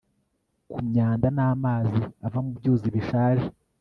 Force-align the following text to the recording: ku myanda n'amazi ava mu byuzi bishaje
ku 0.71 0.77
myanda 0.89 1.27
n'amazi 1.35 2.01
ava 2.25 2.39
mu 2.45 2.51
byuzi 2.57 2.87
bishaje 2.95 3.45